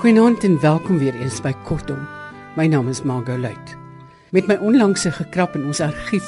Goeienaand 0.00 0.44
en 0.44 0.60
welkom 0.60 0.98
weer 0.98 1.14
eens 1.14 1.42
by 1.44 1.52
Kortom. 1.64 1.98
My 2.56 2.66
naam 2.66 2.88
is 2.88 3.02
Margot 3.02 3.38
Luit. 3.38 3.76
Met 4.32 4.46
my 4.48 4.56
onlangse 4.56 5.12
gekrap 5.12 5.54
in 5.54 5.66
ons 5.68 5.80
argief 5.84 6.24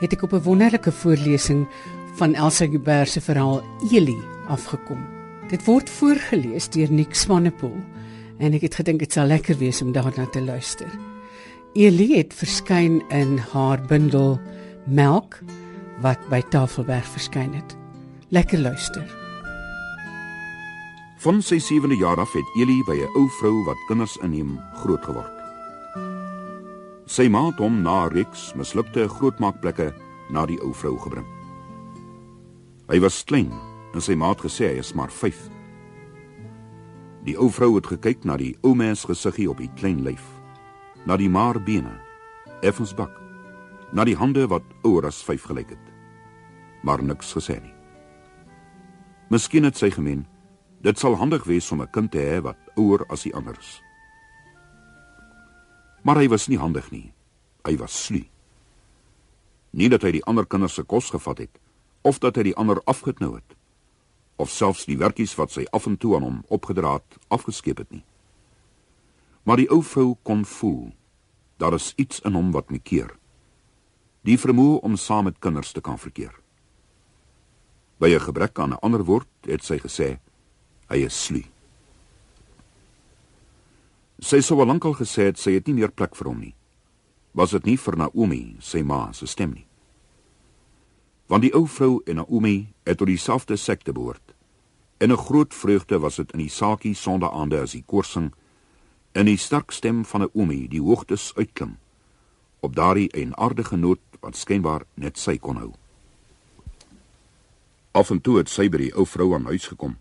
het 0.00 0.12
ek 0.16 0.22
op 0.22 0.32
'n 0.32 0.42
wonderlike 0.42 0.92
voorlesing 0.92 1.68
van 2.16 2.34
Elsa 2.34 2.64
Joubert 2.64 3.08
se 3.08 3.20
verhaal 3.20 3.62
Elie 3.90 4.22
afgekom. 4.48 5.04
Dit 5.48 5.64
word 5.64 5.90
voorgeles 5.90 6.68
deur 6.68 6.92
Nick 6.92 7.14
Swanepoel 7.14 7.76
en 8.42 8.56
ek 8.56 8.66
het 8.66 8.80
gedink 8.80 9.02
dit 9.04 9.14
sal 9.14 9.30
lekker 9.30 9.58
wees 9.60 9.82
om 9.84 9.92
daarna 9.94 10.26
te 10.34 10.42
luister. 10.42 10.90
Elie 11.78 12.16
het 12.16 12.34
verskyn 12.34 13.00
in 13.14 13.38
haar 13.52 13.80
bundel 13.88 14.40
Melk 14.84 15.38
wat 16.02 16.20
by 16.30 16.42
Tafelberg 16.50 17.06
verskyn 17.06 17.54
het. 17.54 17.76
Lekker 18.34 18.58
luister. 18.58 19.06
Van 21.22 21.38
sy 21.44 21.60
7de 21.62 21.94
jaar 22.00 22.18
af 22.18 22.32
het 22.34 22.56
Eli 22.58 22.82
by 22.88 22.98
'n 22.98 23.14
ou 23.14 23.28
vrou 23.38 23.64
wat 23.64 23.86
kinders 23.86 24.16
inneem 24.22 24.58
groot 24.82 25.04
geword. 25.04 25.38
Sy 27.06 27.28
ma 27.28 27.46
het 27.46 27.58
hom 27.58 27.82
na 27.82 28.08
Rex 28.08 28.52
mislukte 28.54 29.08
grootmaakplekke 29.08 29.94
na 30.30 30.46
die 30.46 30.60
ou 30.60 30.74
vrou 30.74 30.98
gebring. 30.98 31.26
Hy 32.88 32.98
was 33.00 33.24
klein 33.24 33.52
en 33.94 34.00
sy 34.00 34.14
ma 34.14 34.28
het 34.28 34.40
gesê 34.40 34.66
hy 34.66 34.78
is 34.78 34.94
maar 34.94 35.10
5. 35.10 35.61
Die 37.22 37.36
ou 37.38 37.50
vrou 37.50 37.76
het 37.76 37.86
gekyk 37.86 38.24
na 38.24 38.36
die 38.36 38.56
ou 38.62 38.74
mens 38.74 39.04
gesiggie 39.04 39.50
op 39.50 39.58
die 39.58 39.70
klein 39.78 40.02
lyf, 40.02 40.24
na 41.06 41.16
die 41.16 41.30
maarbene, 41.30 41.94
effens 42.62 42.94
bak, 42.94 43.14
na 43.92 44.04
die 44.04 44.16
hande 44.16 44.48
wat 44.48 44.66
ouer 44.82 45.06
as 45.06 45.22
5 45.22 45.42
gelyk 45.50 45.70
het. 45.70 45.86
Maar 46.82 47.02
niks 47.02 47.32
gesê 47.32 47.60
nie. 47.62 47.74
Miskien 49.30 49.64
het 49.64 49.76
sy 49.76 49.90
gemeen 49.90 50.26
Dit 50.82 50.98
sal 50.98 51.14
handig 51.14 51.44
wees 51.46 51.70
om 51.70 51.80
'n 51.82 51.90
kind 51.90 52.10
te 52.10 52.18
hê 52.18 52.42
wat 52.42 52.58
ouer 52.74 53.06
as 53.06 53.22
die 53.22 53.34
ander 53.34 53.58
is. 53.58 53.82
Maar 56.02 56.16
hy 56.16 56.28
was 56.28 56.48
nie 56.48 56.58
handig 56.58 56.90
nie. 56.90 57.14
Hy 57.64 57.76
was 57.76 58.04
slie. 58.04 58.30
Nie 59.70 59.88
dat 59.88 60.02
hy 60.02 60.10
die 60.10 60.24
ander 60.24 60.46
kinders 60.46 60.74
se 60.74 60.82
kos 60.82 61.10
gevat 61.10 61.38
het 61.38 61.60
of 62.02 62.18
dat 62.18 62.36
hy 62.36 62.42
die 62.42 62.56
ander 62.56 62.82
afgeknou 62.84 63.34
het 63.34 63.56
of 64.42 64.50
selfs 64.50 64.88
die 64.90 64.98
werkies 64.98 65.36
wat 65.38 65.54
sy 65.54 65.62
af 65.70 65.86
en 65.86 65.96
toe 65.96 66.16
aan 66.16 66.26
hom 66.26 66.40
opgedra 66.50 66.96
het 66.98 67.18
afgeskep 67.30 67.84
het 67.84 67.90
nie. 67.94 68.04
Maar 69.46 69.62
die 69.62 69.70
ou 69.70 69.82
vrou 69.86 70.16
kon 70.26 70.44
voel 70.58 70.92
daar 71.62 71.76
is 71.78 71.92
iets 71.96 72.18
in 72.26 72.34
hom 72.34 72.50
wat 72.50 72.72
my 72.74 72.80
keer. 72.82 73.12
Die 74.26 74.38
vermoë 74.38 74.80
om 74.82 74.96
saam 74.98 75.28
met 75.30 75.38
kinders 75.38 75.70
te 75.72 75.80
kan 75.80 75.98
verkeer. 75.98 76.34
By 77.98 78.10
'n 78.14 78.26
gebrek 78.26 78.58
aan 78.58 78.72
'n 78.74 78.82
ander 78.82 79.04
woord 79.04 79.30
het 79.46 79.62
sy 79.64 79.78
gesê 79.78 80.18
Hy 80.88 81.06
is 81.06 81.24
slie. 81.24 81.46
Sy 84.20 84.40
sou 84.40 84.60
al 84.60 84.66
lankal 84.66 84.94
gesê 84.94 85.22
het 85.30 85.38
sy 85.38 85.54
het 85.56 85.66
nie 85.66 85.74
meer 85.74 85.90
plek 85.90 86.14
vir 86.14 86.28
hom 86.28 86.40
nie. 86.40 86.54
Was 87.34 87.50
dit 87.50 87.64
nie 87.64 87.76
vir 87.76 87.96
Naomi, 87.96 88.56
sy 88.60 88.82
ma, 88.82 89.12
se 89.12 89.26
stem 89.26 89.52
nie? 89.52 89.66
Want 91.28 91.42
die 91.42 91.54
ou 91.54 91.66
vrou 91.66 92.02
en 92.06 92.16
Naomi 92.16 92.74
het 92.84 92.98
tot 92.98 93.08
dieselfde 93.08 93.56
sekte 93.56 93.92
behoort. 93.92 94.21
En 95.02 95.10
'n 95.10 95.16
groot 95.16 95.54
vreugde 95.54 95.98
was 95.98 96.16
dit 96.16 96.32
in 96.32 96.38
die 96.38 96.48
saakie 96.50 96.94
sondaande 96.94 97.60
as 97.60 97.72
die 97.72 97.84
koorsing 97.86 98.32
en 99.12 99.26
die 99.26 99.36
sterk 99.36 99.70
stem 99.70 100.04
van 100.04 100.20
Naomi 100.20 100.68
die 100.68 100.80
hoogtes 100.80 101.32
uitklim 101.34 101.78
op 102.60 102.76
daardie 102.76 103.08
eenaardige 103.10 103.76
noot 103.76 104.00
wat 104.20 104.36
skynbaar 104.36 104.84
net 104.94 105.18
sy 105.18 105.38
kon 105.38 105.56
hou. 105.56 105.72
Af 107.92 108.10
en 108.10 108.20
toe 108.20 108.38
het 108.38 108.48
sy 108.48 108.68
by 108.68 108.78
die 108.78 108.94
ou 108.94 109.06
vrou 109.06 109.34
aan 109.34 109.50
huis 109.50 109.66
gekom 109.66 109.96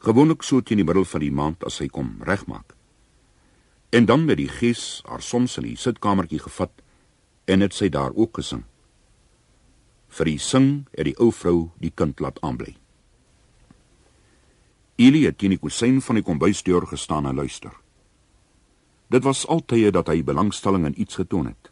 gewoonlik 0.00 0.42
so 0.42 0.62
teen 0.64 0.80
die 0.80 0.86
middel 0.88 1.04
van 1.04 1.20
die 1.20 1.32
maand 1.32 1.64
as 1.68 1.78
hy 1.82 1.88
kom 1.92 2.14
regmaak. 2.24 2.72
En 3.92 4.06
dan 4.08 4.24
met 4.24 4.38
die 4.40 4.48
gees 4.48 5.02
haar 5.04 5.22
soms 5.22 5.58
in 5.60 5.66
die 5.68 5.76
sitkamertjie 5.76 6.40
gevat 6.40 6.72
en 7.44 7.60
het 7.60 7.76
sy 7.76 7.90
daar 7.92 8.14
ook 8.16 8.40
gesing. 8.40 8.64
Vir 10.08 10.30
die 10.32 10.38
sing 10.38 10.70
het 10.96 11.04
die 11.04 11.18
ou 11.20 11.28
vrou 11.32 11.70
die 11.84 11.92
kind 11.94 12.20
laat 12.20 12.40
aanbly. 12.40 12.76
Elie 15.00 15.24
het 15.24 15.38
teen 15.40 15.54
die 15.54 15.60
kusyn 15.60 16.02
van 16.04 16.18
die 16.18 16.24
kombuisdeur 16.24 16.84
gestaan 16.86 17.24
en 17.26 17.38
luister. 17.40 17.72
Dit 19.08 19.24
was 19.24 19.46
altyd 19.48 19.94
dat 19.96 20.10
hy 20.12 20.20
belangstelling 20.20 20.84
in 20.90 20.98
iets 21.00 21.16
getoon 21.16 21.46
het. 21.48 21.70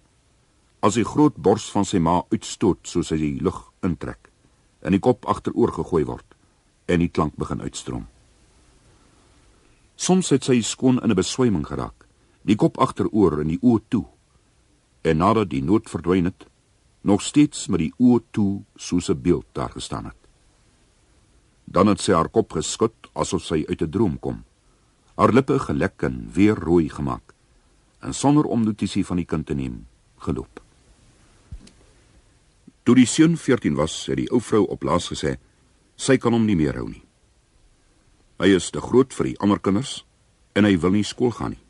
As 0.81 0.97
die 0.97 1.05
groot 1.05 1.37
bors 1.37 1.67
van 1.75 1.85
sy 1.85 2.01
ma 2.01 2.23
uitstoot 2.33 2.89
soos 2.89 3.11
hy 3.13 3.19
die 3.21 3.43
lug 3.45 3.59
intrek 3.85 4.31
en 4.81 4.97
die 4.97 5.03
kop 5.05 5.29
agteroor 5.29 5.75
gegooi 5.77 6.07
word 6.09 6.37
en 6.89 7.03
die 7.05 7.11
klank 7.13 7.37
begin 7.37 7.61
uitstroom. 7.61 8.07
Soms 9.99 10.31
het 10.33 10.49
sy 10.49 10.63
skoon 10.63 11.03
in 11.03 11.11
'n 11.11 11.21
beswyming 11.21 11.67
geraak, 11.67 12.07
die 12.43 12.57
kop 12.57 12.79
agteroor 12.79 13.41
en 13.41 13.49
die 13.49 13.61
oë 13.61 13.83
toe. 13.89 14.07
En 15.03 15.19
nadat 15.19 15.51
die 15.51 15.63
nood 15.63 15.91
verdwyn 15.91 16.25
het, 16.25 16.47
nog 17.03 17.21
steeds 17.23 17.69
met 17.69 17.81
die 17.81 17.93
oë 17.99 18.23
toe 18.31 18.65
soos 18.77 19.11
'n 19.11 19.21
beeld 19.21 19.47
daar 19.53 19.71
gestaan 19.71 20.05
het. 20.05 20.18
Dan 21.71 21.91
het 21.93 22.01
sy 22.01 22.15
haar 22.17 22.31
kop 22.33 22.55
geskud 22.57 23.11
asof 23.13 23.45
sy 23.45 23.65
uit 23.69 23.83
'n 23.83 23.91
droom 23.91 24.19
kom. 24.19 24.45
Haar 25.17 25.33
lippe 25.33 25.59
gelek 25.59 26.03
en 26.03 26.31
weer 26.33 26.55
rooi 26.55 26.89
gemaak 26.89 27.35
en 28.01 28.15
sonder 28.15 28.45
om 28.45 28.65
notisie 28.65 29.05
van 29.07 29.17
die 29.17 29.27
kind 29.27 29.47
te 29.47 29.55
neem, 29.55 29.87
geloop. 30.23 30.63
Toe 32.83 32.95
die 32.95 33.07
seun 33.07 33.37
14 33.37 33.75
was, 33.75 34.07
het 34.07 34.17
die 34.17 34.31
ou 34.31 34.41
vrou 34.41 34.65
op 34.67 34.83
laas 34.83 35.11
gesê 35.13 35.37
sy 35.99 36.17
kan 36.17 36.33
hom 36.33 36.47
nie 36.47 36.57
meer 36.57 36.79
hou 36.79 36.87
nie. 36.89 37.03
Hy 38.39 38.55
is 38.55 38.71
te 38.71 38.81
groot 38.81 39.15
vir 39.15 39.33
die 39.33 39.39
ander 39.43 39.59
kinders 39.59 40.05
en 40.55 40.65
hy 40.65 40.77
wil 40.79 40.95
nie 40.95 41.05
skool 41.05 41.35
gaan 41.35 41.57
nie. 41.57 41.65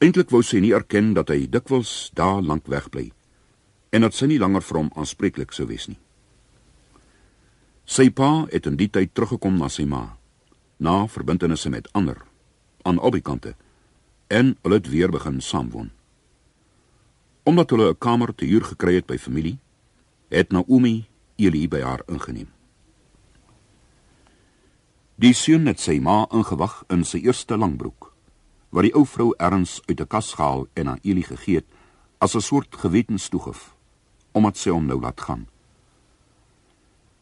Eintlik 0.00 0.32
wou 0.32 0.42
sy 0.42 0.62
nie 0.64 0.72
erken 0.76 1.12
dat 1.16 1.28
hy 1.32 1.46
dikwels 1.46 2.10
daar 2.16 2.42
lank 2.42 2.66
wegbly 2.68 3.10
en 3.92 4.04
dat 4.04 4.16
sy 4.16 4.26
nie 4.26 4.40
langer 4.40 4.64
vir 4.64 4.80
hom 4.80 4.90
aanspreeklik 4.96 5.52
sou 5.52 5.68
wees 5.68 5.86
nie. 5.88 6.00
Sy 7.86 8.10
pa 8.10 8.48
het 8.50 8.66
in 8.66 8.74
die 8.74 8.88
tyd 8.90 9.12
teruggekom 9.14 9.60
na 9.60 9.68
sy 9.70 9.84
ma, 9.86 10.16
na 10.82 11.04
verbintenisse 11.06 11.70
met 11.70 11.86
ander 11.94 12.18
aan 12.82 12.98
albei 12.98 13.22
kante 13.22 13.54
en 14.26 14.56
hulle 14.62 14.80
het 14.80 14.90
weer 14.90 15.10
begin 15.14 15.38
saamwoon. 15.40 15.92
Omdat 17.46 17.70
hulle 17.70 17.90
'n 17.90 17.98
kamer 17.98 18.34
te 18.34 18.44
huur 18.44 18.64
gekry 18.64 18.94
het 18.94 19.06
by 19.06 19.18
familie, 19.18 19.58
het 20.28 20.50
Naomi 20.50 21.06
Eli 21.36 21.68
by 21.68 21.80
haar 21.80 22.02
ingeneem. 22.06 22.48
Die 25.14 25.32
seun 25.32 25.66
het 25.66 25.80
sy 25.80 26.00
ma 26.00 26.26
ingewag 26.32 26.84
in 26.88 27.04
sy 27.04 27.18
eerste 27.18 27.56
langbroek, 27.56 28.12
wat 28.70 28.82
die 28.82 28.94
ou 28.94 29.06
vrou 29.06 29.34
erns 29.38 29.80
uit 29.86 30.00
'n 30.00 30.06
kas 30.06 30.34
gehaal 30.34 30.66
en 30.74 30.88
aan 30.88 30.98
Eli 31.02 31.22
gegee 31.22 31.54
het 31.54 31.66
as 32.18 32.34
'n 32.34 32.40
soort 32.40 32.76
gewetenstoegif, 32.76 33.74
omdat 34.32 34.56
sy 34.56 34.70
hom 34.70 34.86
nou 34.86 35.00
laat 35.00 35.20
gaan. 35.20 35.46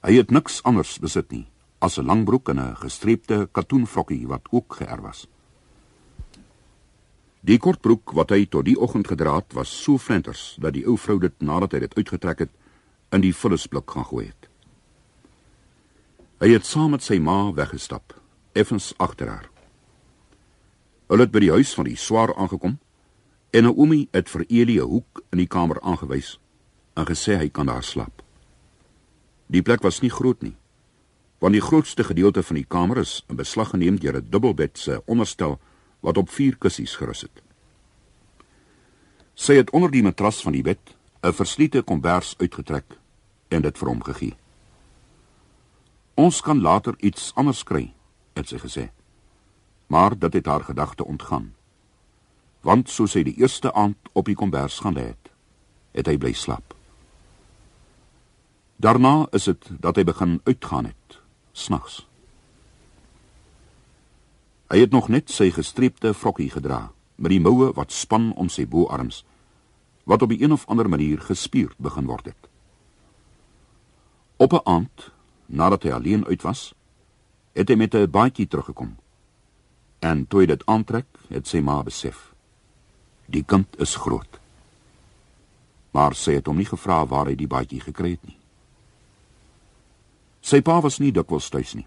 Hy 0.05 0.19
het 0.19 0.29
niks 0.31 0.59
anders 0.69 0.99
besit 1.01 1.31
nie 1.33 1.47
as 1.81 1.97
'n 1.99 2.05
langbroek 2.05 2.49
en 2.49 2.61
'n 2.61 2.77
gestreepte 2.77 3.49
katoenvrokkie 3.53 4.27
wat 4.29 4.49
ook 4.51 4.77
geërf 4.77 5.01
was. 5.01 5.27
Die 7.41 7.59
kortbroek 7.59 8.13
wat 8.13 8.31
hy 8.31 8.47
tot 8.47 8.65
die 8.65 8.81
oggend 8.81 9.07
gedra 9.07 9.35
het, 9.37 9.53
was 9.53 9.83
so 9.83 9.99
flenters 9.99 10.57
dat 10.61 10.73
die 10.73 10.87
ou 10.87 10.97
vrou 10.97 11.19
dit 11.19 11.33
nadat 11.41 11.73
hy 11.73 11.79
dit 11.79 11.95
uitgetrek 11.95 12.39
het, 12.39 12.51
in 13.13 13.21
die 13.21 13.35
vullisblik 13.35 13.91
gaan 13.91 14.05
gooi 14.05 14.27
het. 14.27 14.49
Hy 16.41 16.49
het 16.53 16.67
saam 16.67 16.91
met 16.91 17.03
sy 17.03 17.19
ma 17.19 17.53
weggestap, 17.53 18.15
effens 18.53 18.95
agter 18.97 19.29
haar. 19.29 19.51
Hulle 21.09 21.21
het 21.21 21.33
by 21.33 21.41
die 21.41 21.51
huis 21.51 21.75
van 21.75 21.85
die 21.85 21.97
swaar 21.97 22.35
aangekom 22.35 22.79
en 23.51 23.65
Naomi 23.65 24.09
het 24.13 24.29
vir 24.29 24.45
Elie 24.49 24.81
'n 24.81 24.89
hoek 24.89 25.23
in 25.33 25.39
die 25.39 25.47
kamer 25.47 25.81
aangewys 25.81 26.39
en 26.97 27.07
gesê 27.07 27.37
hy 27.37 27.49
kan 27.49 27.67
daar 27.67 27.83
slaap. 27.83 28.24
Die 29.47 29.63
plek 29.63 29.83
was 29.83 30.01
nie 30.01 30.11
groot 30.11 30.43
nie, 30.43 30.57
want 31.39 31.53
die 31.53 31.63
grootste 31.63 32.05
gedeelte 32.05 32.43
van 32.43 32.57
die 32.57 32.69
kamer 32.69 33.03
is 33.03 33.25
in 33.29 33.37
beslag 33.37 33.71
geneem 33.71 33.99
deur 34.01 34.17
'n 34.17 34.31
dubbelbed 34.31 34.79
se 34.79 35.03
onderstel 35.07 35.61
wat 36.01 36.17
op 36.17 36.31
vier 36.31 36.57
kussies 36.57 36.97
gerus 36.97 37.21
het. 37.21 37.43
Sy 39.35 39.55
het 39.55 39.71
onder 39.71 39.91
die 39.91 40.03
matras 40.03 40.43
van 40.43 40.53
die 40.53 40.63
bed 40.63 40.81
'n 41.23 41.33
versliete 41.33 41.83
kombers 41.83 42.35
uitgetrek 42.39 42.99
en 43.49 43.63
dit 43.63 43.79
vir 43.79 43.89
hom 43.89 44.03
gegee. 44.03 44.37
Ons 46.15 46.41
kan 46.41 46.61
later 46.61 46.95
iets 46.99 47.33
anders 47.35 47.65
kry, 47.65 47.93
het 48.35 48.49
sy 48.49 48.59
gesê. 48.59 48.91
Maar 49.87 50.19
dit 50.19 50.33
het 50.33 50.47
haar 50.47 50.65
gedagte 50.65 51.05
ontgaan. 51.05 51.55
Want 52.61 52.89
soos 52.89 53.15
hy 53.15 53.23
die 53.23 53.37
eerste 53.37 53.73
aand 53.73 53.97
op 54.13 54.25
die 54.25 54.35
kombers 54.35 54.79
gaan 54.79 54.95
lê 54.95 55.07
het, 55.11 55.31
het 55.93 56.07
hy 56.07 56.17
bly 56.19 56.33
slaap. 56.33 56.75
Daarna 58.77 59.27
is 59.31 59.45
dit 59.45 59.71
dat 59.81 59.97
hy 59.97 60.05
begin 60.05 60.41
uitgaan 60.45 60.85
het, 60.85 61.21
snags. 61.53 62.07
Hy 64.69 64.81
het 64.83 64.91
nog 64.91 65.09
net 65.09 65.31
sy 65.31 65.51
gestreepte 65.55 66.15
vrokkie 66.15 66.51
gedra 66.51 66.91
met 67.15 67.31
die 67.31 67.41
moue 67.41 67.71
wat 67.77 67.93
span 67.93 68.33
om 68.35 68.49
sy 68.49 68.67
boarms 68.67 69.23
wat 70.05 70.23
op 70.23 70.31
'n 70.31 70.43
een 70.43 70.53
of 70.53 70.67
ander 70.67 70.89
manier 70.89 71.21
gespierd 71.21 71.79
begin 71.79 72.07
word 72.07 72.25
het. 72.25 72.49
Op 74.37 74.53
'n 74.53 74.69
aand, 74.69 75.11
nadat 75.47 75.83
hy 75.83 75.91
alleen 75.91 76.27
uit 76.27 76.43
was, 76.43 76.75
het 77.53 77.69
hy 77.69 77.75
met 77.75 77.95
'n 77.95 78.11
baadjie 78.11 78.47
teruggekom. 78.47 78.97
En 79.99 80.27
toe 80.27 80.41
hy 80.41 80.47
dit 80.47 80.67
aantrek, 80.67 81.07
het 81.29 81.47
sy 81.47 81.61
ma 81.61 81.83
besef: 81.83 82.35
die 83.27 83.45
kind 83.45 83.81
is 83.81 83.95
groot. 83.97 84.41
Maar 85.91 86.15
sy 86.15 86.33
het 86.33 86.47
hom 86.47 86.57
nie 86.57 86.69
gevra 86.69 87.07
waar 87.07 87.27
hy 87.27 87.35
die 87.35 87.47
baadjie 87.47 87.81
gekry 87.81 88.11
het 88.11 88.27
nie. 88.27 88.39
Sy 90.45 90.61
pa 90.61 90.77
was 90.85 90.99
nie 91.01 91.13
dikwels 91.17 91.49
tuis 91.49 91.73
nie. 91.73 91.87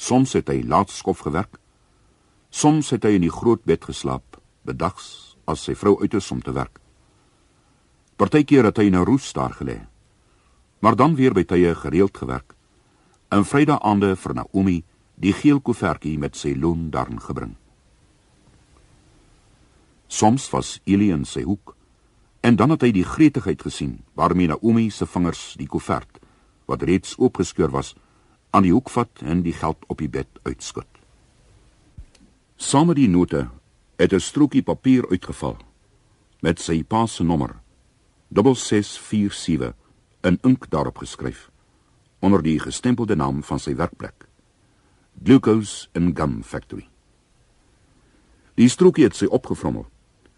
Soms 0.00 0.32
het 0.32 0.48
hy 0.48 0.62
laat 0.64 0.90
skof 0.90 1.20
gewerk. 1.26 1.58
Soms 2.48 2.88
het 2.94 3.04
hy 3.04 3.18
in 3.18 3.26
die 3.26 3.32
groot 3.32 3.60
bed 3.68 3.84
geslaap, 3.84 4.38
bedags 4.64 5.36
as 5.44 5.66
sy 5.66 5.74
vrou 5.76 5.98
uit 6.00 6.14
is 6.16 6.30
om 6.32 6.40
te 6.40 6.54
werk. 6.56 6.80
Partykeer 8.16 8.70
het 8.70 8.78
hy 8.80 8.88
in 8.88 8.96
'n 8.96 9.04
roes 9.04 9.32
daar 9.32 9.52
gelê. 9.52 9.84
Maar 10.80 10.96
dan 10.96 11.14
weer 11.14 11.34
by 11.34 11.44
tye 11.44 11.74
gereeld 11.74 12.16
gewerk. 12.16 12.54
En 13.30 13.44
Vrydag 13.44 13.82
aande 13.82 14.16
vir 14.16 14.34
Naomi 14.34 14.84
die 15.14 15.32
geel 15.32 15.60
koevertjie 15.60 16.18
met 16.18 16.36
sy 16.36 16.54
loon 16.56 16.90
daarin 16.90 17.20
gebring. 17.20 17.56
Soms 20.08 20.50
was 20.50 20.80
Elie 20.84 21.12
in 21.12 21.24
sy 21.24 21.42
hoek 21.42 21.76
en 22.40 22.56
dan 22.56 22.70
het 22.70 22.82
hy 22.82 22.90
die 22.92 23.04
gretigheid 23.04 23.62
gesien 23.62 24.04
waarmee 24.14 24.46
Naomi 24.48 24.90
se 24.90 25.06
vingers 25.06 25.54
die 25.58 25.66
koevert 25.66 26.21
wat 26.72 26.82
reeds 26.88 27.18
oopgeskeur 27.18 27.70
was 27.70 27.92
aan 28.50 28.64
die 28.64 28.72
hoek 28.72 28.90
vat 28.92 29.20
en 29.24 29.44
die 29.44 29.52
geld 29.52 29.84
op 29.92 30.00
die 30.00 30.08
bed 30.08 30.28
uitskud. 30.48 30.88
Saam 32.56 32.88
met 32.88 32.96
die 32.96 33.08
note 33.08 33.48
het 33.96 34.12
'n 34.12 34.20
strokie 34.20 34.62
papier 34.62 35.04
uitgeval 35.10 35.56
met 36.40 36.60
sy 36.60 36.82
pa 36.82 37.06
se 37.06 37.24
nommer 37.24 37.60
6647 38.28 39.74
in 40.22 40.38
ink 40.42 40.70
daarop 40.70 40.98
geskryf 40.98 41.50
onder 42.20 42.42
die 42.42 42.58
gestempelde 42.58 43.16
naam 43.16 43.42
van 43.42 43.58
sy 43.58 43.74
werkplek 43.74 44.26
Glucose 45.24 45.88
and 45.92 46.18
Gum 46.18 46.42
Factory 46.42 46.88
Die 48.54 48.68
strokie 48.68 49.04
het 49.04 49.16
sy 49.16 49.26
opgevrommel 49.26 49.86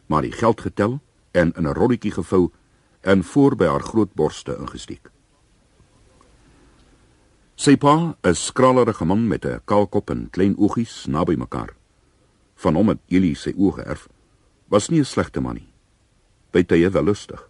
maar 0.06 0.22
die 0.22 0.32
geld 0.32 0.60
getel 0.60 1.00
en 1.32 1.52
in 1.52 1.66
'n 1.66 1.74
rolletjie 1.74 2.12
gevou 2.12 2.50
en 3.00 3.24
voor 3.24 3.56
by 3.56 3.66
haar 3.66 3.82
groot 3.82 4.14
borste 4.14 4.56
ingesteek 4.56 5.13
Sy 7.64 7.78
pa, 7.80 8.12
'n 8.20 8.34
skralerige 8.34 9.04
man 9.04 9.28
met 9.28 9.44
'n 9.46 9.60
kaal 9.64 9.86
kop 9.86 10.10
en 10.10 10.30
klein 10.30 10.54
oogies 10.58 11.06
naby 11.06 11.34
mekaar. 11.34 11.72
Van 12.54 12.74
hom 12.74 12.88
het 12.88 13.00
Elie 13.08 13.34
sy 13.34 13.52
oë 13.56 13.72
geërf. 13.72 14.08
Was 14.68 14.88
nie 14.88 15.00
'n 15.00 15.04
slegte 15.04 15.40
man 15.40 15.54
nie. 15.54 15.68
By 16.52 16.62
tye 16.62 16.90
wel 16.90 17.04
lustig. 17.04 17.48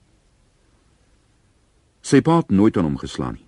Sy 2.00 2.20
pa 2.20 2.36
het 2.36 2.50
nooit 2.50 2.76
aan 2.76 2.84
hom 2.84 2.98
geslaan 2.98 3.34
nie. 3.34 3.46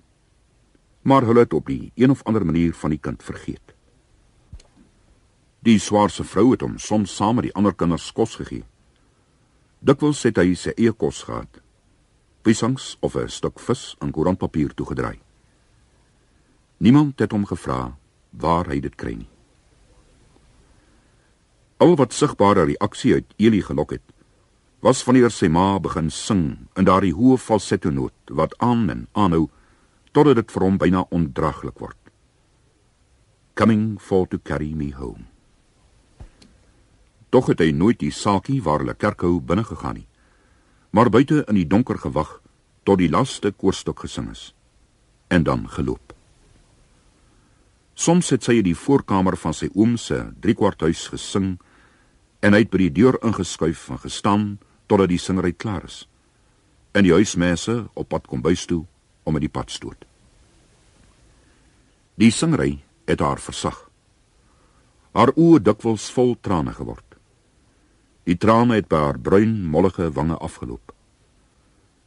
Maar 1.02 1.22
hulle 1.22 1.40
het 1.40 1.52
op 1.52 1.66
die 1.66 1.92
een 1.94 2.10
of 2.10 2.22
ander 2.24 2.44
manier 2.44 2.74
van 2.74 2.90
die 2.90 3.00
kind 3.00 3.22
vergeet. 3.22 3.74
Die 5.62 5.78
swaarse 5.78 6.24
vrou 6.24 6.50
het 6.50 6.60
hom 6.60 6.78
soms 6.78 7.16
saam 7.16 7.34
met 7.34 7.44
die 7.44 7.54
ander 7.54 7.74
kinders 7.74 8.12
kos 8.12 8.34
gegee. 8.34 8.64
Dikwels 9.78 10.22
het 10.22 10.36
hy 10.36 10.54
sy 10.54 10.72
eie 10.76 10.92
kos 10.92 11.22
gehad. 11.22 11.60
Pisangs 12.42 12.96
of 13.00 13.14
'n 13.14 13.28
stuk 13.28 13.60
vis 13.60 13.96
in 14.00 14.10
koerantpapier 14.10 14.74
toegedraai. 14.74 15.25
Niemand 16.76 17.18
het 17.18 17.32
hom 17.32 17.46
gevra 17.48 17.96
waar 18.36 18.68
hy 18.68 18.80
dit 18.84 18.94
kry 18.94 19.14
nie. 19.16 19.30
Al 21.80 21.96
wat 21.96 22.12
sigbare 22.12 22.66
reaksie 22.68 23.14
uit 23.16 23.32
Elie 23.36 23.62
gelok 23.64 23.96
het, 23.96 24.04
was 24.84 25.02
wanneer 25.04 25.32
sy 25.32 25.48
ma 25.48 25.78
begin 25.80 26.10
sing 26.12 26.42
in 26.76 26.88
daardie 26.88 27.14
hoë 27.16 27.38
falsetto 27.40 27.90
noot 27.90 28.32
wat 28.40 28.56
aan 28.64 28.90
en 28.92 29.06
aanhou 29.12 29.46
totdat 30.12 30.36
dit 30.40 30.52
vir 30.52 30.64
hom 30.64 30.76
byna 30.80 31.04
ondraaglik 31.12 31.80
word. 31.80 31.98
Coming 33.56 33.96
for 34.00 34.28
to 34.28 34.38
carry 34.38 34.72
me 34.74 34.92
home. 34.92 35.24
Tog 37.32 37.48
het 37.52 37.60
hy 37.60 37.72
nooit 37.72 38.00
die 38.00 38.12
saakie 38.12 38.60
waar 38.62 38.84
hulle 38.84 38.94
kerkhou 38.94 39.40
binne 39.40 39.64
gegaan 39.64 40.00
nie, 40.00 40.08
maar 40.92 41.10
buite 41.10 41.42
in 41.48 41.56
die 41.56 41.68
donker 41.68 41.98
gewag 42.00 42.38
tot 42.84 43.00
die 43.00 43.10
laaste 43.10 43.52
koorstok 43.52 44.04
gesing 44.04 44.30
is 44.32 44.52
en 45.28 45.42
dan 45.42 45.66
geloop. 45.68 46.05
Soms 47.96 48.28
het 48.28 48.44
sy 48.44 48.58
in 48.60 48.66
die 48.66 48.76
voorkamer 48.76 49.38
van 49.40 49.54
sy 49.56 49.70
oom 49.72 49.94
se 49.96 50.18
driekwarthuis 50.44 51.06
gesing 51.14 51.54
en 52.44 52.52
hy 52.52 52.60
het 52.66 52.70
by 52.72 52.82
die 52.82 52.92
deur 52.98 53.16
ingeskuif 53.24 53.86
en 53.94 54.02
gestaan 54.02 54.44
totdat 54.86 55.08
die 55.08 55.20
singery 55.20 55.54
klaar 55.56 55.86
is. 55.88 56.02
En 56.92 57.08
die 57.08 57.14
huismense 57.16 57.86
op 57.96 58.10
pad 58.12 58.28
kom 58.28 58.44
bys 58.44 58.66
toe 58.68 58.82
om 59.24 59.32
met 59.32 59.46
die 59.46 59.52
pad 59.52 59.72
stoot. 59.72 60.04
Die 62.20 62.30
singery 62.30 62.82
het 63.08 63.24
haar 63.24 63.40
versag. 63.40 63.80
Haar 65.16 65.32
oë 65.32 65.62
dikwels 65.64 66.10
vol 66.12 66.36
trane 66.44 66.76
geword. 66.76 67.16
Die 68.28 68.36
trane 68.36 68.76
het 68.76 68.90
by 68.92 69.00
haar 69.06 69.18
bruin 69.18 69.56
mollige 69.72 70.10
wange 70.12 70.36
afgeloop. 70.36 70.92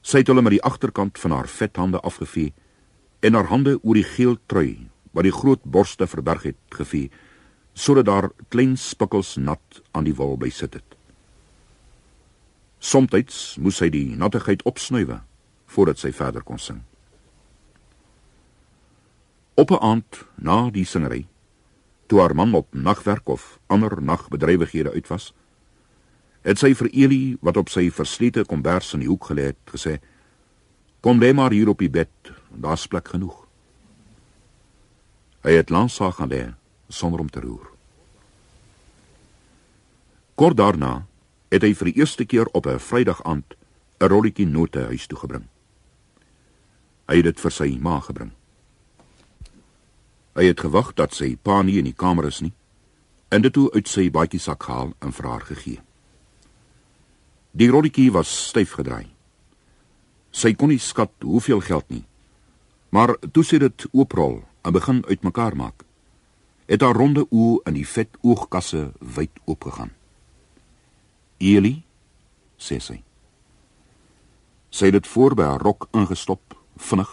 Sy 0.05 0.21
het 0.21 0.29
hulle 0.29 0.45
met 0.45 0.59
die 0.59 0.63
agterkant 0.65 1.17
van 1.17 1.33
haar 1.33 1.49
vet 1.49 1.81
hande 1.81 1.99
afgevee 2.05 2.53
en 3.25 3.33
haar 3.33 3.49
hande 3.49 3.79
oor 3.81 3.97
die 3.97 4.05
geel 4.05 4.37
trui 4.45 4.85
wat 5.11 5.23
die 5.23 5.33
groot 5.33 5.63
borste 5.63 6.07
verberg 6.07 6.43
het 6.51 6.61
gevee 6.69 7.09
sodat 7.73 8.05
daar 8.05 8.29
klein 8.47 8.77
spikkels 8.77 9.37
nat 9.37 9.81
aan 9.91 10.03
die 10.03 10.15
wol 10.15 10.35
by 10.37 10.49
sit 10.51 10.73
het. 10.75 10.95
Somstyds 12.79 13.57
moes 13.59 13.79
hy 13.79 13.89
die 13.93 14.15
nattigheid 14.19 14.63
opsnuiwe 14.67 15.21
voordat 15.69 16.01
sy 16.01 16.11
verder 16.15 16.43
kon 16.43 16.59
sing. 16.59 16.81
Op 19.55 19.71
'n 19.71 19.83
aand 19.83 20.25
na 20.35 20.69
die 20.69 20.85
singery, 20.85 21.27
toe 22.07 22.19
haar 22.19 22.35
man 22.35 22.53
op 22.53 22.67
nagwerk 22.73 23.29
of 23.29 23.59
ander 23.67 24.01
nagbedrywighede 24.01 24.91
uit 24.91 25.07
was, 25.07 25.33
het 26.41 26.57
sy 26.57 26.73
vir 26.73 26.89
Elie 26.89 27.37
wat 27.41 27.57
op 27.57 27.69
sy 27.69 27.89
verslete 27.91 28.45
kombers 28.45 28.93
in 28.93 28.99
die 28.99 29.09
hoek 29.09 29.25
gelê 29.25 29.51
het, 29.51 29.61
gesê: 29.65 29.99
"Kom 31.01 31.19
lê 31.19 31.33
maar 31.33 31.51
hier 31.51 31.69
op 31.69 31.79
die 31.79 31.89
bed, 31.89 32.09
daar's 32.49 32.87
plek 32.87 33.07
genoeg." 33.07 33.48
Hy 35.39 35.55
het 35.55 35.69
lank 35.69 35.89
saag 35.89 36.15
gaan 36.19 36.29
lê 36.29 36.53
sonder 36.89 37.19
om 37.19 37.29
te 37.29 37.39
roer. 37.39 37.69
Kort 40.35 40.57
daarna 40.57 41.05
het 41.49 41.63
hy 41.63 41.71
vir 41.73 41.89
die 41.89 41.99
eerste 42.01 42.25
keer 42.25 42.47
op 42.51 42.67
'n 42.67 42.79
Vrydag 42.79 43.23
aand 43.23 43.55
'n 43.99 44.07
rolletjie 44.07 44.47
note 44.47 44.79
huis 44.79 45.07
toe 45.07 45.17
gebring. 45.17 45.47
Hy 47.07 47.15
het 47.15 47.23
dit 47.23 47.39
vir 47.39 47.51
sy 47.51 47.77
ma 47.81 47.99
gebring. 47.99 48.31
Hy 50.35 50.43
het 50.43 50.59
gewag 50.59 50.93
dat 50.93 51.13
sy 51.13 51.35
pa 51.35 51.61
nie 51.61 51.77
in 51.77 51.85
die 51.85 51.95
kamer 51.95 52.25
is 52.25 52.41
nie 52.41 52.53
en 53.29 53.41
dit 53.41 53.53
toe 53.53 53.71
uit 53.71 53.87
sy 53.87 54.09
baadjie 54.09 54.39
sak 54.39 54.63
gehaal 54.63 54.93
en 54.99 55.11
vir 55.11 55.25
haar 55.25 55.41
gegee. 55.41 55.81
Die 57.51 57.69
rolletjie 57.69 58.11
was 58.11 58.47
styf 58.47 58.71
gedraai. 58.71 59.07
Sy 60.31 60.53
kon 60.53 60.69
nie 60.69 60.79
skat 60.79 61.11
hoeveel 61.19 61.59
geld 61.59 61.89
nie. 61.89 62.05
Maar 62.89 63.17
toe 63.33 63.43
sy 63.43 63.57
dit 63.57 63.85
ooprol 63.91 64.43
en 64.61 64.73
begin 64.73 65.05
uitmekaar 65.05 65.55
maak, 65.55 65.83
het 66.65 66.81
haar 66.81 66.95
ronde 66.95 67.25
oë 67.29 67.63
in 67.69 67.77
die 67.79 67.87
vet 67.87 68.17
oogkasse 68.21 68.91
wyd 68.99 69.39
oopgegaan. 69.45 69.91
Eli, 71.39 71.79
sê 72.59 72.77
sy. 72.83 72.99
Sy 74.69 74.91
het 74.91 74.99
dit 74.99 75.07
voor 75.07 75.35
by 75.39 75.47
haar 75.49 75.63
rok 75.65 75.87
ingestop, 75.97 76.53
vinnig, 76.77 77.09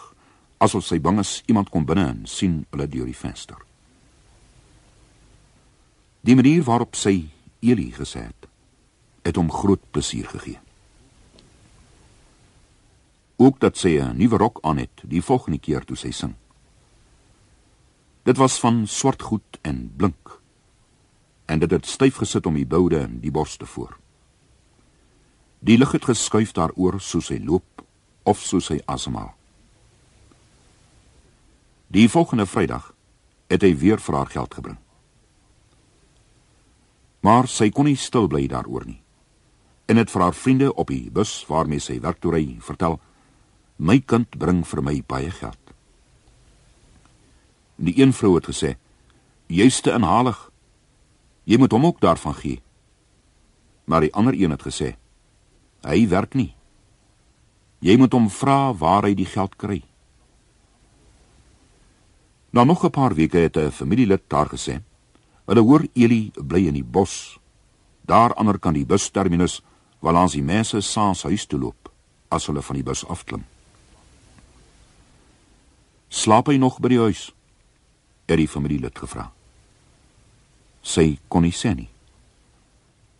asof 0.60 0.84
sy 0.84 0.98
bang 1.00 1.20
is 1.22 1.38
iemand 1.46 1.70
kom 1.72 1.86
binne 1.88 2.04
en 2.10 2.26
sien 2.28 2.64
hulle 2.70 2.88
deur 2.90 3.08
die 3.08 3.16
venster. 3.16 3.58
Die 6.26 6.36
manier 6.36 6.64
waarop 6.66 6.96
sy 6.98 7.28
Eli 7.64 7.90
gesê 7.94 8.26
het, 8.26 8.48
het 9.24 9.38
hom 9.38 9.50
groot 9.50 9.82
plesier 9.90 10.26
gegee. 10.28 10.58
Ook 13.36 13.60
dat 13.60 13.76
sy 13.76 13.98
'n 14.00 14.16
nuwe 14.16 14.36
rok 14.36 14.58
aan 14.62 14.78
het, 14.78 15.02
die 15.04 15.22
volgende 15.22 15.58
keer 15.58 15.84
toe 15.84 15.96
sy 15.96 16.10
sing. 16.10 16.34
Dit 18.26 18.36
was 18.36 18.58
van 18.58 18.86
swart 18.86 19.22
goed 19.22 19.58
en 19.62 19.92
blink. 19.96 20.40
En 21.44 21.58
dit 21.58 21.70
het 21.70 21.86
styf 21.86 22.16
gesit 22.18 22.46
om 22.46 22.56
die 22.58 22.66
boude 22.66 22.98
en 22.98 23.20
die 23.22 23.30
borste 23.30 23.66
voor. 23.66 23.98
Die 25.58 25.78
lig 25.78 25.92
het 25.92 26.08
geskuif 26.08 26.50
daaroor 26.52 26.98
soos 27.00 27.28
hy 27.30 27.38
loop 27.38 27.84
of 28.26 28.42
soos 28.42 28.72
hy 28.74 28.80
asemhaal. 28.90 29.30
Die 31.86 32.08
volgende 32.10 32.48
Vrydag 32.50 32.88
het 33.46 33.62
hy 33.62 33.70
weer 33.78 34.02
vir 34.02 34.18
haar 34.18 34.32
geld 34.34 34.58
gebring. 34.58 34.80
Maar 37.22 37.46
sy 37.46 37.70
kon 37.70 37.86
nie 37.86 37.98
stil 37.98 38.26
bly 38.26 38.48
daaroor 38.50 38.88
nie. 38.90 38.98
En 39.86 40.02
het 40.02 40.10
vir 40.10 40.24
haar 40.26 40.34
vriende 40.34 40.72
op 40.74 40.90
die 40.90 41.12
bus 41.14 41.44
waarmee 41.46 41.78
sy 41.78 42.00
werk 42.02 42.18
toe 42.18 42.34
ry, 42.34 42.56
vertel: 42.58 42.98
"My 43.78 44.00
kind 44.02 44.34
bring 44.38 44.66
vir 44.66 44.82
my 44.82 44.98
baie 45.06 45.30
geld." 45.30 45.65
Die 47.76 48.00
een 48.00 48.12
vrou 48.12 48.34
het 48.34 48.46
gesê: 48.46 48.76
"Jy's 49.46 49.80
te 49.80 49.92
inhalig. 49.92 50.50
Jy 51.44 51.58
moet 51.58 51.72
hom 51.72 51.86
ook 51.86 52.00
daarvan 52.00 52.34
gee. 52.34 52.62
Maar 53.84 54.00
die 54.00 54.14
ander 54.14 54.34
een 54.34 54.50
het 54.50 54.62
gesê: 54.62 54.96
Hy 55.86 56.08
werk 56.08 56.34
nie. 56.34 56.54
Jy 57.78 57.96
moet 57.96 58.12
hom 58.12 58.30
vra 58.30 58.72
waar 58.74 59.06
hy 59.06 59.14
die 59.14 59.28
geld 59.28 59.54
kry. 59.56 59.82
Na 62.50 62.64
nog 62.64 62.84
'n 62.84 62.90
paar 62.90 63.14
weke 63.14 63.38
het 63.38 63.56
'n 63.56 63.70
familielid 63.70 64.22
daar 64.28 64.48
gesê: 64.48 64.82
"Hulle 65.46 65.60
hoor 65.60 65.86
Eli 65.92 66.32
bly 66.34 66.66
in 66.66 66.74
die 66.74 66.84
bos, 66.84 67.38
daar 68.06 68.34
ander 68.34 68.58
kan 68.58 68.72
die 68.74 68.86
busterminus 68.86 69.62
waar 70.00 70.12
langs 70.12 70.32
die 70.32 70.42
mense 70.42 70.80
saans 70.80 71.22
huis 71.22 71.46
toe 71.46 71.60
loop 71.60 71.92
as 72.28 72.46
hulle 72.46 72.62
van 72.62 72.74
die 72.74 72.84
bus 72.84 73.06
afklim." 73.06 73.44
Slaap 76.08 76.46
hy 76.46 76.56
nog 76.56 76.80
by 76.80 76.88
die 76.88 76.98
huis? 76.98 77.35
Het 78.26 78.38
die 78.38 78.48
familielid 78.48 78.98
gevra. 78.98 79.30
Sy 80.82 81.18
kon 81.28 81.42
nie 81.46 81.54
sê 81.54 81.74
nie. 81.74 81.88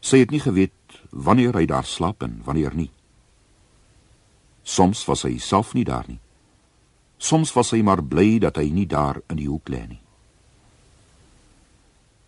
Sy 0.01 0.23
het 0.23 0.31
nie 0.31 0.43
geweet 0.43 1.01
wanneer 1.11 1.57
hy 1.59 1.67
daar 1.67 1.87
slaap 1.87 2.23
en 2.23 2.41
wanneer 2.47 2.75
nie. 2.75 2.91
Soms 4.67 5.05
was 5.07 5.23
hy 5.27 5.37
self 5.39 5.75
nie 5.75 5.85
daar 5.87 6.07
nie. 6.09 6.19
Soms 7.19 7.53
was 7.57 7.73
hy 7.73 7.83
maar 7.87 8.03
bly 8.03 8.39
dat 8.43 8.59
hy 8.61 8.69
nie 8.71 8.87
daar 8.87 9.23
in 9.31 9.41
die 9.41 9.49
hoek 9.49 9.71
lê 9.73 9.83
nie. 9.87 10.03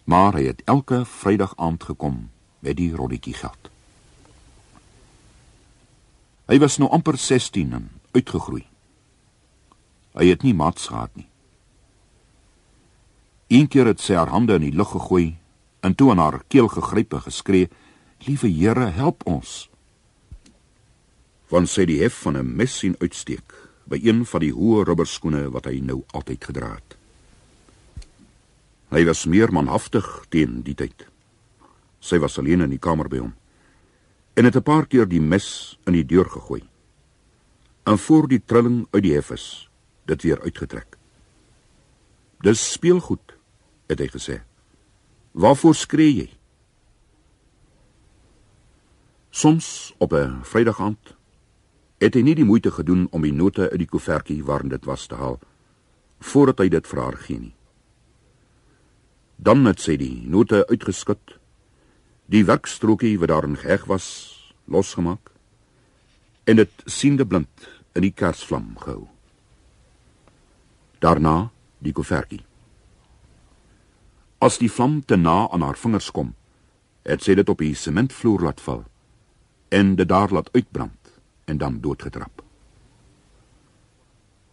Maar 0.09 0.39
hy 0.39 0.47
het 0.49 0.63
elke 0.65 1.03
Vrydag 1.05 1.53
aand 1.61 1.85
gekom 1.85 2.29
met 2.65 2.79
die 2.79 2.95
roddetjie 2.97 3.35
geld. 3.37 3.69
Hy 6.49 6.57
was 6.63 6.79
nou 6.81 6.89
amper 6.89 7.19
16 7.21 7.75
en 7.77 7.91
uitgegroei. 8.17 8.65
Hy 10.17 10.31
het 10.31 10.43
nie 10.43 10.55
mats 10.57 10.89
gehad 10.89 11.13
nie. 11.19 11.29
Een 13.49 13.69
keer 13.69 13.87
het 13.89 14.01
sy 14.01 14.13
haar 14.15 14.29
hande 14.29 14.59
in 14.59 14.67
die 14.67 14.77
lug 14.77 14.91
gegooi 14.93 15.39
en 15.81 15.95
toe 15.95 16.11
aan 16.11 16.21
haar 16.21 16.43
keel 16.53 16.69
gegryp 16.69 17.13
en 17.13 17.25
geskree: 17.25 17.69
"Liewe 18.27 18.49
Here, 18.49 18.91
help 18.93 19.27
ons!" 19.27 19.71
Want 21.49 21.69
sy 21.69 21.85
die 21.85 22.03
hef 22.03 22.15
van 22.23 22.37
'n 22.37 22.57
mes 22.57 22.79
sien 22.79 22.97
uitsteek 22.99 23.55
by 23.85 24.01
een 24.03 24.27
van 24.27 24.41
die 24.41 24.53
hoë 24.53 24.85
rubberskoene 24.85 25.51
wat 25.51 25.65
hy 25.65 25.81
nou 25.81 26.05
altyd 26.13 26.45
gedra 26.45 26.75
het. 26.75 26.97
Hy 28.91 29.05
was 29.05 29.25
meer 29.25 29.53
manhaftig 29.53 30.27
teen 30.29 30.63
die 30.63 30.75
tyd. 30.75 31.07
Sy 32.01 32.19
was 32.19 32.39
alleen 32.39 32.61
in 32.61 32.71
die 32.71 32.79
kamer 32.79 33.09
by 33.09 33.19
hom 33.19 33.35
en 34.39 34.45
het 34.45 34.57
'n 34.57 34.63
paar 34.63 34.87
keer 34.87 35.09
die 35.09 35.21
mes 35.21 35.79
in 35.87 35.93
die 35.93 36.07
deur 36.07 36.31
gegooi. 36.31 36.63
En 37.85 37.99
voor 37.99 38.29
die 38.29 38.43
trilling 38.45 38.87
uit 38.91 39.03
die 39.03 39.15
hef 39.15 39.31
is, 39.31 39.71
dit 40.05 40.23
weer 40.23 40.41
uitgetrek. 40.41 40.97
Dis 42.41 42.73
speelgoed, 42.73 43.38
het 43.89 44.01
hy 44.01 44.09
gesê. 44.13 44.41
Waarvoor 45.33 45.75
skree 45.75 46.15
jy? 46.15 46.29
Soms 49.31 49.95
op 49.99 50.13
'n 50.13 50.41
Vrydag 50.43 50.81
aand 50.81 51.15
het 51.99 52.15
hy 52.15 52.23
nie 52.23 52.35
die 52.35 52.45
moeite 52.45 52.71
gedoen 52.71 53.07
om 53.11 53.23
die 53.23 53.33
note 53.33 53.71
uit 53.71 53.79
die 53.79 53.91
koevertjie 53.91 54.45
waarin 54.45 54.69
dit 54.69 54.85
was 54.85 55.07
te 55.07 55.15
haal 55.15 55.39
voordat 56.19 56.59
hy 56.59 56.69
dit 56.69 56.87
vir 56.87 57.01
haar 57.03 57.17
gee 57.17 57.39
nie. 57.39 57.55
Dan 59.37 59.67
het 59.67 59.81
sy 59.81 59.97
die 59.97 60.27
note 60.27 60.67
uitgeskit, 60.67 61.39
die 62.27 62.45
werkstrokie 62.45 63.19
wat 63.19 63.29
daarin 63.29 63.57
geheg 63.57 63.85
was, 63.87 64.07
losgemaak 64.67 65.31
en 66.45 66.57
dit 66.57 66.83
siende 66.87 67.27
blind 67.27 67.69
in 67.95 68.03
die 68.03 68.13
kersvlam 68.13 68.75
gehou. 68.81 69.07
Daarna 70.99 71.51
die 71.79 71.93
koevertjie. 71.93 72.48
As 74.39 74.61
die 74.63 74.71
vlam 74.71 75.01
te 75.03 75.17
na 75.17 75.49
aan 75.51 75.65
haar 75.67 75.79
vingers 75.79 76.13
kom, 76.15 76.35
het 77.03 77.25
sy 77.25 77.35
dit 77.35 77.49
op 77.49 77.59
die 77.59 77.75
sementvloer 77.75 78.45
laat 78.47 78.61
val 78.63 78.85
en 79.75 79.97
dit 79.99 80.09
daar 80.09 80.31
laat 80.33 80.49
uitbrand 80.55 81.11
en 81.51 81.59
dan 81.59 81.81
doodgetrap. 81.81 82.43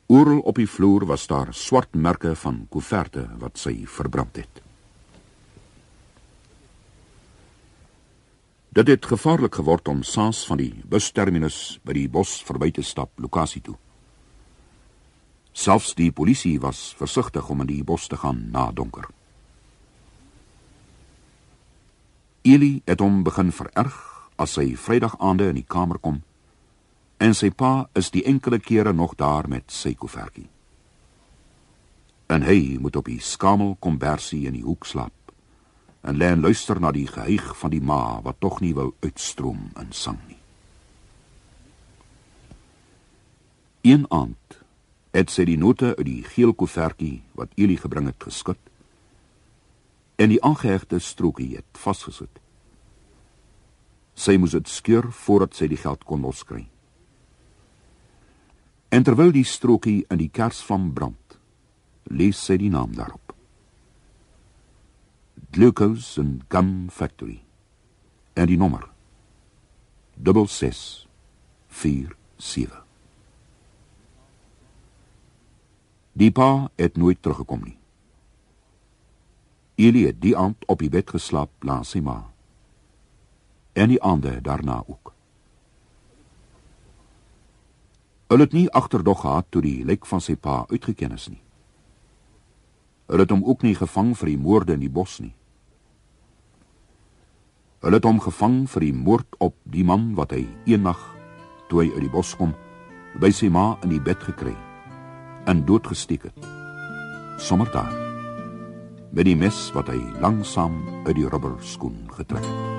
Oral 0.07 0.39
op 0.39 0.57
die 0.57 0.67
vloer 0.69 1.05
was 1.05 1.27
daar 1.27 1.53
swart 1.53 1.93
merke 1.93 2.35
van 2.35 2.65
koeverte 2.69 3.27
wat 3.41 3.57
sy 3.57 3.85
verbrand 3.89 4.35
het. 4.41 4.61
Dit 8.75 8.87
het 8.91 9.05
gevaarlik 9.05 9.55
geword 9.55 9.87
om 9.87 10.03
saans 10.03 10.43
van 10.49 10.59
die 10.59 10.83
busterminus 10.83 11.79
by 11.87 11.95
die 11.95 12.09
bos 12.11 12.41
verby 12.43 12.73
te 12.75 12.83
stap 12.83 13.13
lokasie 13.23 13.61
toe. 13.63 13.77
Selfs 15.55 15.93
die 15.95 16.11
polisie 16.11 16.57
was 16.59 16.89
versigtig 16.99 17.49
om 17.49 17.63
in 17.63 17.71
die 17.71 17.83
bos 17.87 18.09
te 18.11 18.19
gaan 18.19 18.49
na 18.51 18.71
donker. 18.75 19.07
Eli 22.45 22.81
het 22.85 23.01
hom 23.01 23.23
begin 23.25 23.49
vererg 23.49 23.95
as 24.37 24.51
hy 24.61 24.75
Vrydag 24.77 25.15
aande 25.17 25.47
in 25.49 25.57
die 25.57 25.65
kamer 25.65 25.97
kom 25.97 26.19
en 27.17 27.33
sy 27.33 27.49
pa 27.49 27.87
is 27.97 28.11
die 28.13 28.21
enkele 28.29 28.59
kere 28.61 28.93
nog 28.93 29.15
daar 29.17 29.47
met 29.49 29.71
sy 29.73 29.95
koevertjie. 29.97 30.45
En 32.29 32.45
hy 32.45 32.77
moet 32.81 32.99
op 33.01 33.09
die 33.09 33.17
skamel 33.17 33.73
kombersie 33.81 34.43
in 34.45 34.59
die 34.59 34.65
hoek 34.65 34.85
slaap 34.85 35.33
en 36.05 36.19
lê 36.21 36.29
en 36.35 36.45
luister 36.45 36.77
na 36.77 36.91
die 36.93 37.07
gehuig 37.09 37.47
van 37.57 37.73
die 37.73 37.81
ma 37.81 38.21
wat 38.21 38.37
tog 38.43 38.59
nie 38.61 38.75
wil 38.77 38.93
uitstroom 39.01 39.71
in 39.81 39.89
sang 39.89 40.21
nie. 40.27 40.37
Een 43.89 44.05
aand 44.13 44.61
het 45.17 45.33
sy 45.33 45.47
die 45.49 45.57
note 45.57 45.95
uit 45.97 46.05
die 46.05 46.21
geel 46.29 46.53
koevertjie 46.53 47.23
wat 47.33 47.57
Eli 47.57 47.81
gebring 47.81 48.11
het 48.13 48.29
geskit 48.29 48.61
en 50.15 50.31
die 50.31 50.41
aangehegte 50.43 50.99
strokie 50.99 51.55
het 51.55 51.79
vasgesit. 51.79 52.39
Sy 54.15 54.37
moes 54.39 54.55
dit 54.55 54.69
skeur 54.71 55.09
voordat 55.11 55.57
sy 55.57 55.67
die 55.67 55.81
geld 55.81 56.05
kon 56.07 56.23
loskry. 56.23 56.69
En 58.95 59.03
terwyl 59.03 59.33
die 59.35 59.43
strokie 59.43 60.05
in 60.07 60.21
die 60.21 60.31
kers 60.31 60.61
van 60.63 60.93
brand, 60.95 61.35
lees 62.07 62.39
sy 62.39 62.55
die 62.61 62.71
naam 62.71 62.95
daarop. 62.95 63.25
Glucose 65.55 66.21
and 66.21 66.43
Gun 66.49 66.89
Factory. 66.91 67.43
En 68.35 68.47
die 68.47 68.57
nommer 68.59 68.89
6647. 70.23 72.83
Die 76.15 76.31
pa 76.31 76.71
het 76.75 76.97
nooit 76.97 77.21
teruggekom 77.21 77.61
nie. 77.63 77.77
Eli 79.75 80.05
het 80.05 80.21
die 80.21 80.35
aand 80.37 80.63
op 80.71 80.79
die 80.79 80.89
bed 80.89 81.09
geslaap 81.11 81.51
langs 81.67 81.91
sy 81.91 81.99
ma. 81.99 82.21
En 83.75 83.91
die 83.91 84.01
aande 84.01 84.39
daarna 84.41 84.83
ook. 84.87 85.11
Hulle 88.27 88.43
het 88.47 88.53
nie 88.53 88.69
agterdog 88.71 89.21
gehad 89.21 89.45
toe 89.49 89.61
die 89.61 89.85
lijk 89.85 90.05
van 90.05 90.21
sy 90.21 90.35
pa 90.35 90.63
uitgeken 90.71 91.11
is 91.11 91.27
nie. 91.29 91.41
Hulle 93.05 93.27
het 93.27 93.33
hom 93.35 93.43
ook 93.45 93.61
nie 93.61 93.75
gevang 93.75 94.15
vir 94.17 94.31
die 94.31 94.39
moorde 94.41 94.73
in 94.73 94.81
die 94.81 94.89
bos 94.89 95.19
nie. 95.21 95.35
Hulle 97.85 97.99
het 97.99 98.07
hom 98.07 98.21
gevang 98.23 98.63
vir 98.71 98.87
die 98.87 98.95
moord 98.95 99.37
op 99.37 99.57
die 99.69 99.85
man 99.85 100.13
wat 100.17 100.33
hy 100.33 100.47
eendag 100.65 101.03
toe 101.69 101.83
hy 101.83 101.91
uit 101.93 102.07
die 102.07 102.13
bos 102.13 102.33
kom 102.39 102.55
by 103.21 103.29
sy 103.31 103.51
ma 103.51 103.75
in 103.85 103.93
die 103.93 104.01
bed 104.01 104.23
gekry 104.25 104.55
en 105.45 105.61
doodgesteek 105.67 106.31
het. 106.31 106.49
Sommer 107.37 107.69
daar. 107.71 108.04
Met 109.15 109.29
die 109.29 109.35
mes 109.39 109.55
wat 109.71 109.87
hy 109.87 110.01
langsam 110.19 110.73
uit 111.05 111.15
die 111.15 111.27
rubberskoen 111.31 111.95
getrek 112.17 112.43
het. 112.43 112.73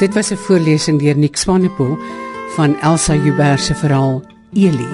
Dit 0.00 0.14
was 0.14 0.30
'n 0.30 0.36
voorlesing 0.36 1.00
deur 1.00 1.16
Nick 1.16 1.36
Swanepoel 1.36 1.98
van 2.56 2.76
Elsa 2.80 3.12
Huber 3.12 3.58
se 3.58 3.74
verhaal 3.74 4.22
Eli 4.52 4.88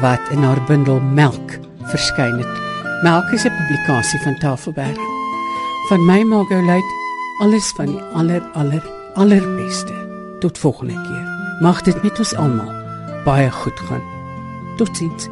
wat 0.00 0.20
in 0.30 0.42
haar 0.42 0.64
bundel 0.66 1.00
Melk 1.00 1.58
verskyn 1.82 2.38
het. 2.38 2.54
Melk 3.02 3.32
is 3.32 3.44
'n 3.44 3.56
publikasie 3.56 4.20
van 4.20 4.38
Tafelberg. 4.38 4.98
Van 5.88 6.04
my 6.04 6.22
Margot 6.22 6.64
Luit 6.64 6.90
alles 7.38 7.72
van 7.76 7.86
die 7.86 8.00
aller 8.00 8.42
aller 8.52 8.82
allerbeste. 9.14 9.94
Tot 10.40 10.58
volgende 10.58 10.92
keer. 10.92 11.58
Mag 11.60 11.82
dit 11.82 12.02
met 12.02 12.18
ons 12.18 12.34
almal 12.34 12.73
baie 13.24 13.50
goed 13.50 13.80
gaan. 13.80 14.02
Totsiens. 14.76 15.28